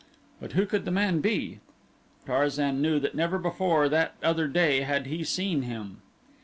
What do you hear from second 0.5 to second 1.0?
who could the